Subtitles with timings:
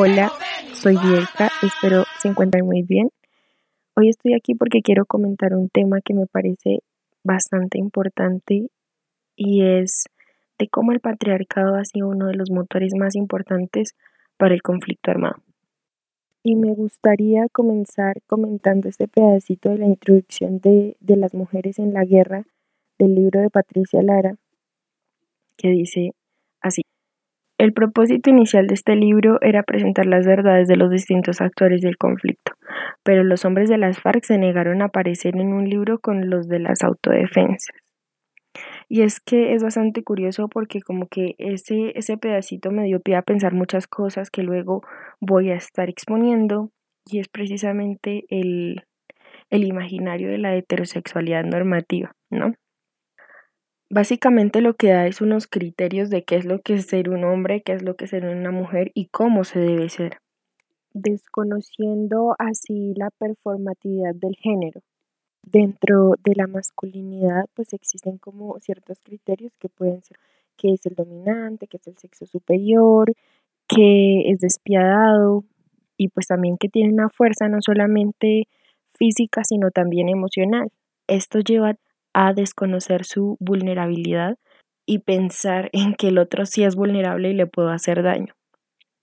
[0.00, 0.30] Hola,
[0.74, 3.10] soy Bielka, espero se encuentren muy bien.
[3.96, 6.84] Hoy estoy aquí porque quiero comentar un tema que me parece
[7.24, 8.68] bastante importante
[9.34, 10.04] y es
[10.56, 13.96] de cómo el patriarcado ha sido uno de los motores más importantes
[14.36, 15.42] para el conflicto armado.
[16.44, 21.92] Y me gustaría comenzar comentando este pedacito de la introducción de, de las mujeres en
[21.92, 22.44] la guerra
[23.00, 24.36] del libro de Patricia Lara,
[25.56, 26.12] que dice
[26.60, 26.82] así.
[27.58, 31.98] El propósito inicial de este libro era presentar las verdades de los distintos actores del
[31.98, 32.52] conflicto,
[33.02, 36.46] pero los hombres de las FARC se negaron a aparecer en un libro con los
[36.46, 37.74] de las autodefensas.
[38.88, 43.16] Y es que es bastante curioso porque como que ese, ese pedacito me dio pie
[43.16, 44.82] a pensar muchas cosas que luego
[45.20, 46.70] voy a estar exponiendo
[47.06, 48.84] y es precisamente el,
[49.50, 52.54] el imaginario de la heterosexualidad normativa, ¿no?
[53.90, 57.24] Básicamente lo que da es unos criterios de qué es lo que es ser un
[57.24, 60.18] hombre, qué es lo que es ser una mujer y cómo se debe ser,
[60.92, 64.82] desconociendo así la performatividad del género.
[65.42, 70.18] Dentro de la masculinidad pues existen como ciertos criterios que pueden ser
[70.58, 73.14] que es el dominante, que es el sexo superior,
[73.68, 75.44] que es despiadado
[75.96, 78.48] y pues también que tiene una fuerza no solamente
[78.98, 80.70] física sino también emocional.
[81.06, 81.76] Esto lleva
[82.20, 84.38] a desconocer su vulnerabilidad
[84.84, 88.34] y pensar en que el otro sí es vulnerable y le puedo hacer daño.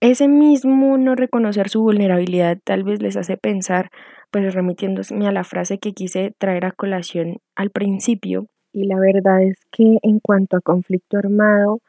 [0.00, 3.90] Ese mismo no reconocer su vulnerabilidad tal vez les hace pensar,
[4.32, 9.42] pues remitiéndome a la frase que quise traer a colación al principio, y la verdad
[9.42, 11.80] es que en cuanto a conflicto armado,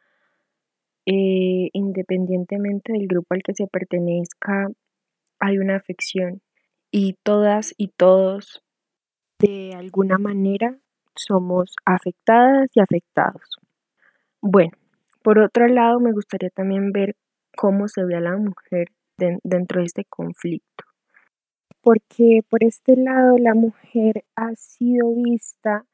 [1.05, 4.69] eh, independientemente del grupo al que se pertenezca,
[5.39, 6.41] hay una afección
[6.91, 8.63] y todas y todos
[9.39, 10.77] de alguna manera
[11.17, 13.57] somos afectadas y afectados.
[14.41, 14.71] Bueno,
[15.23, 17.15] por otro lado, me gustaría también ver
[17.55, 20.85] cómo se ve a la mujer dentro de este conflicto.
[21.81, 25.85] Porque por este lado la mujer ha sido vista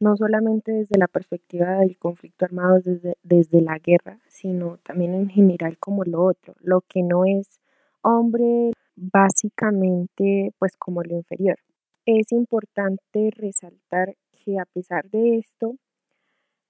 [0.00, 5.28] no solamente desde la perspectiva del conflicto armado, desde, desde la guerra, sino también en
[5.28, 7.60] general como lo otro, lo que no es
[8.02, 11.58] hombre, básicamente pues como lo inferior.
[12.06, 14.16] Es importante resaltar
[14.56, 15.76] a pesar de esto,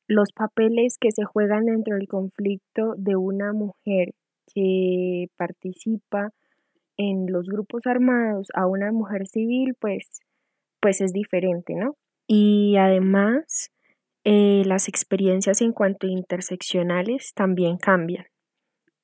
[0.09, 4.15] los papeles que se juegan dentro del conflicto de una mujer
[4.53, 6.33] que participa
[6.97, 10.21] en los grupos armados a una mujer civil, pues,
[10.81, 11.95] pues es diferente, ¿no?
[12.27, 13.71] Y además,
[14.25, 18.27] eh, las experiencias en cuanto a interseccionales también cambian.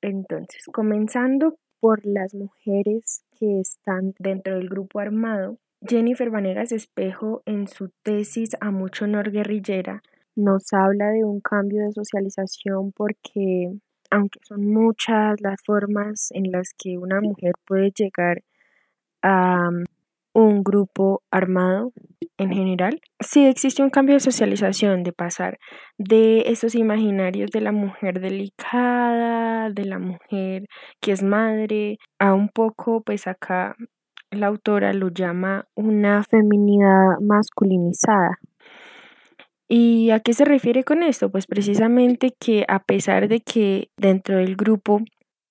[0.01, 7.67] Entonces, comenzando por las mujeres que están dentro del grupo armado, Jennifer Vanegas Espejo, en
[7.67, 10.01] su tesis A mucho honor guerrillera,
[10.35, 13.71] nos habla de un cambio de socialización porque,
[14.09, 18.41] aunque son muchas las formas en las que una mujer puede llegar
[19.21, 19.83] a um,
[20.33, 21.93] un grupo armado
[22.37, 25.59] en general, sí existe un cambio de socialización, de pasar
[25.97, 30.65] de esos imaginarios de la mujer delicada, de la mujer
[30.99, 33.75] que es madre, a un poco, pues acá
[34.31, 38.39] la autora lo llama una feminidad masculinizada.
[39.67, 41.31] ¿Y a qué se refiere con esto?
[41.31, 44.99] Pues precisamente que a pesar de que dentro del grupo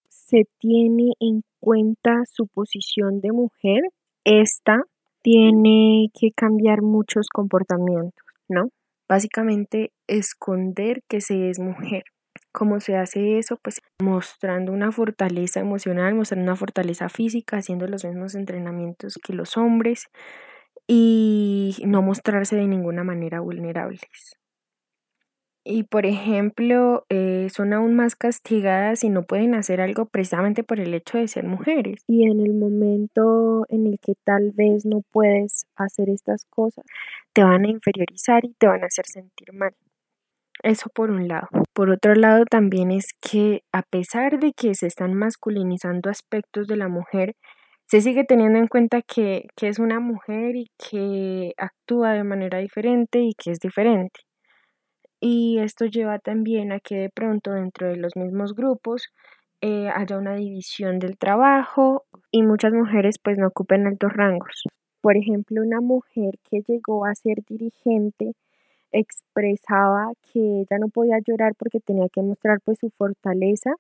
[0.09, 3.83] se tiene en cuenta su posición de mujer,
[4.25, 4.83] esta
[5.23, 8.69] tiene que cambiar muchos comportamientos, ¿no?
[9.09, 12.05] Básicamente esconder que se es mujer.
[12.55, 13.59] ¿Cómo se hace eso?
[13.61, 19.57] Pues mostrando una fortaleza emocional, mostrando una fortaleza física, haciendo los mismos entrenamientos que los
[19.57, 20.07] hombres
[20.87, 24.37] y no mostrarse de ninguna manera vulnerables.
[25.67, 30.79] Y por ejemplo, eh, son aún más castigadas y no pueden hacer algo precisamente por
[30.79, 32.03] el hecho de ser mujeres.
[32.07, 36.85] Y en el momento en el que tal vez no puedes hacer estas cosas,
[37.33, 39.75] te van a inferiorizar y te van a hacer sentir mal.
[40.63, 41.49] Eso por un lado.
[41.73, 46.77] Por otro lado también es que a pesar de que se están masculinizando aspectos de
[46.77, 47.35] la mujer,
[47.87, 52.59] se sigue teniendo en cuenta que, que es una mujer y que actúa de manera
[52.59, 54.21] diferente y que es diferente.
[55.21, 59.09] Y esto lleva también a que de pronto dentro de los mismos grupos
[59.61, 64.65] eh, haya una división del trabajo y muchas mujeres pues no ocupen altos rangos.
[65.01, 68.33] Por ejemplo, una mujer que llegó a ser dirigente
[68.95, 73.75] expresaba que ella no podía llorar porque tenía que mostrar pues su fortaleza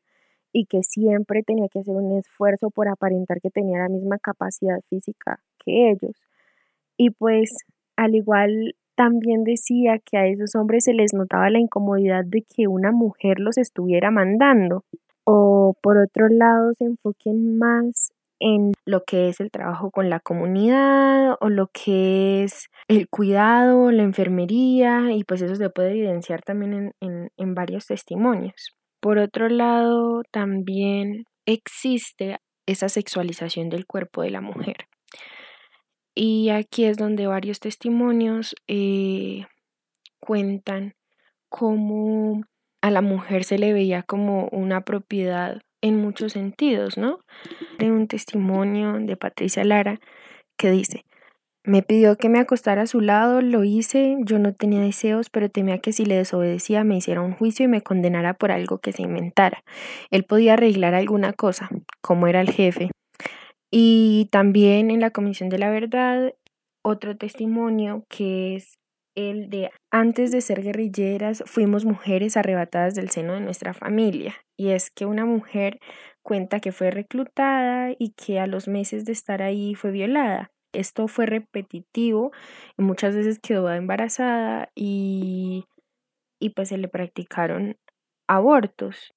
[0.52, 4.80] y que siempre tenía que hacer un esfuerzo por aparentar que tenía la misma capacidad
[4.90, 6.16] física que ellos.
[6.96, 7.50] Y pues
[7.96, 12.68] al igual también decía que a esos hombres se les notaba la incomodidad de que
[12.68, 14.84] una mujer los estuviera mandando.
[15.26, 20.20] o por otro lado se enfoquen más en lo que es el trabajo con la
[20.20, 26.42] comunidad o lo que es el cuidado, la enfermería y pues eso se puede evidenciar
[26.42, 28.74] también en, en varios testimonios.
[29.00, 34.76] Por otro lado, también existe esa sexualización del cuerpo de la mujer.
[36.14, 39.46] Y aquí es donde varios testimonios eh,
[40.20, 40.94] cuentan
[41.48, 42.42] cómo
[42.80, 47.20] a la mujer se le veía como una propiedad en muchos sentidos, ¿no?
[47.78, 50.00] De un testimonio de Patricia Lara
[50.56, 51.04] que dice,
[51.62, 55.50] me pidió que me acostara a su lado, lo hice, yo no tenía deseos, pero
[55.50, 58.92] temía que si le desobedecía me hiciera un juicio y me condenara por algo que
[58.92, 59.62] se inventara.
[60.10, 61.68] Él podía arreglar alguna cosa,
[62.00, 62.90] como era el jefe.
[63.70, 66.32] Y también en la Comisión de la Verdad,
[66.82, 68.78] otro testimonio que es
[69.14, 74.34] el de antes de ser guerrilleras fuimos mujeres arrebatadas del seno de nuestra familia.
[74.56, 75.80] Y es que una mujer
[76.22, 81.08] cuenta que fue reclutada y que a los meses de estar ahí fue violada esto
[81.08, 82.32] fue repetitivo
[82.76, 85.64] y muchas veces quedó embarazada y,
[86.40, 87.76] y pues se le practicaron
[88.28, 89.14] abortos.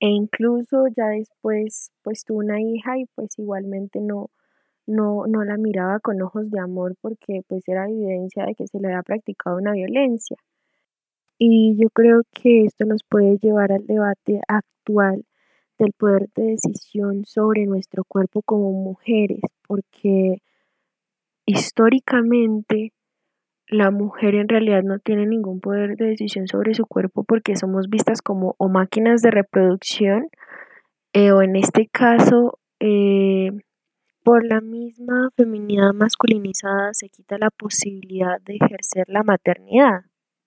[0.00, 4.30] E incluso ya después pues tuvo una hija y pues igualmente no,
[4.86, 8.80] no, no la miraba con ojos de amor porque pues era evidencia de que se
[8.80, 10.36] le había practicado una violencia.
[11.44, 15.24] Y yo creo que esto nos puede llevar al debate actual
[15.76, 20.40] del poder de decisión sobre nuestro cuerpo como mujeres, porque
[21.44, 22.92] históricamente
[23.66, 27.88] la mujer en realidad no tiene ningún poder de decisión sobre su cuerpo porque somos
[27.88, 30.28] vistas como o máquinas de reproducción
[31.12, 33.50] eh, o en este caso eh,
[34.22, 40.02] por la misma feminidad masculinizada se quita la posibilidad de ejercer la maternidad.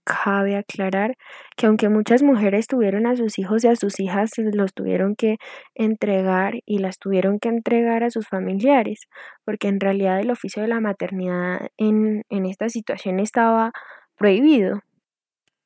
[0.05, 1.15] Cabe aclarar
[1.57, 5.37] que aunque muchas mujeres tuvieron a sus hijos y a sus hijas, los tuvieron que
[5.73, 9.07] entregar y las tuvieron que entregar a sus familiares,
[9.45, 13.71] porque en realidad el oficio de la maternidad en, en esta situación estaba
[14.15, 14.81] prohibido.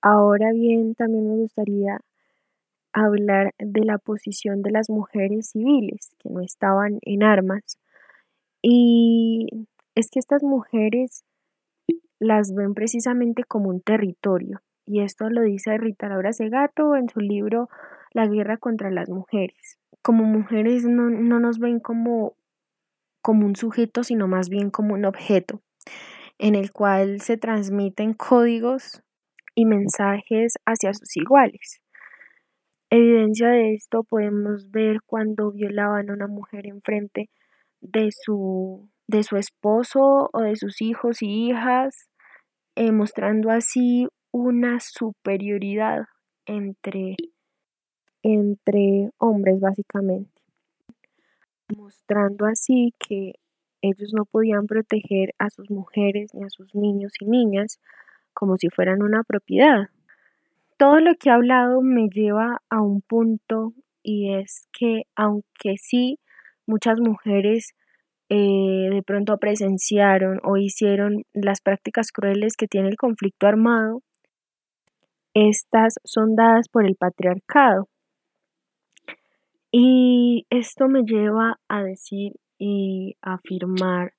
[0.02, 2.00] Ahora bien, también me gustaría
[2.94, 7.78] hablar de la posición de las mujeres civiles que no estaban en armas.
[8.62, 9.48] Y
[9.96, 11.24] es que estas mujeres
[12.20, 14.62] las ven precisamente como un territorio.
[14.86, 17.70] Y esto lo dice Rita Laura Segato en su libro
[18.12, 19.78] La guerra contra las mujeres.
[20.02, 22.36] Como mujeres no, nos ven como,
[23.22, 25.62] como un sujeto, sino más bien como un objeto,
[26.38, 29.04] en el cual se transmiten códigos
[29.56, 31.82] y mensajes hacia sus iguales.
[32.90, 37.30] Evidencia de esto podemos ver cuando violaban a una mujer enfrente
[37.82, 42.08] de su, de su esposo o de sus hijos y hijas,
[42.76, 46.06] eh, mostrando así una superioridad
[46.46, 47.16] entre,
[48.22, 50.30] entre hombres básicamente,
[51.76, 53.34] mostrando así que
[53.82, 57.80] ellos no podían proteger a sus mujeres ni a sus niños y niñas
[58.36, 59.90] como si fueran una propiedad.
[60.78, 63.74] Todo lo que he hablado me lleva a un punto
[64.04, 66.20] y es que aunque sí
[66.68, 67.74] muchas mujeres
[68.30, 74.02] eh, de pronto presenciaron o hicieron las prácticas crueles que tiene el conflicto armado,
[75.34, 77.88] estas son dadas por el patriarcado.
[79.72, 84.14] Y esto me lleva a decir y afirmar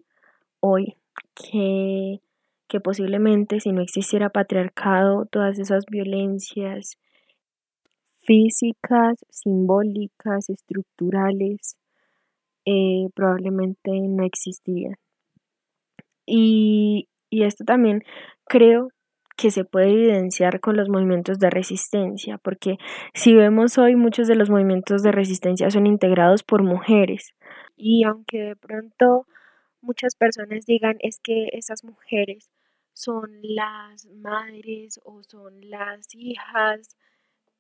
[0.61, 0.97] hoy
[1.35, 2.21] que,
[2.69, 6.97] que posiblemente si no existiera patriarcado, todas esas violencias
[8.23, 11.77] físicas, simbólicas, estructurales,
[12.71, 14.95] eh, probablemente no existía.
[16.27, 18.03] Y, y esto también
[18.47, 18.91] creo
[19.37, 22.77] que se puede evidenciar con los movimientos de resistencia, porque
[23.15, 27.35] si vemos hoy muchos de los movimientos de resistencia son integrados por mujeres.
[27.77, 29.27] Y aunque de pronto
[29.81, 32.51] muchas personas digan es que esas mujeres
[32.93, 36.97] son las madres o son las hijas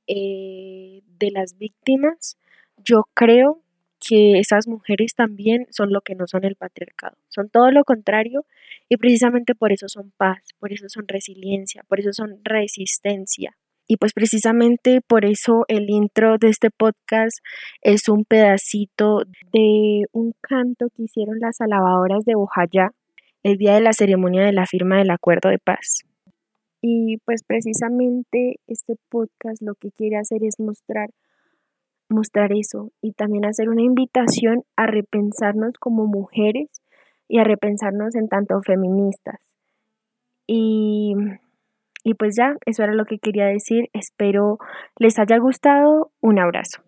[0.06, 2.36] eh, de las víctimas,
[2.76, 3.62] yo creo
[4.00, 8.46] que esas mujeres también son lo que no son el patriarcado, son todo lo contrario
[8.88, 13.56] y precisamente por eso son paz, por eso son resiliencia, por eso son resistencia.
[13.86, 17.38] Y pues precisamente por eso el intro de este podcast
[17.82, 22.92] es un pedacito de un canto que hicieron las alabadoras de Bojayá
[23.42, 26.04] el día de la ceremonia de la firma del acuerdo de paz.
[26.80, 31.10] Y pues precisamente este podcast lo que quiere hacer es mostrar
[32.10, 36.68] mostrar eso y también hacer una invitación a repensarnos como mujeres
[37.28, 39.40] y a repensarnos en tanto feministas.
[40.46, 41.14] Y,
[42.02, 43.88] y pues ya, eso era lo que quería decir.
[43.92, 44.58] Espero
[44.98, 46.10] les haya gustado.
[46.20, 46.82] Un abrazo.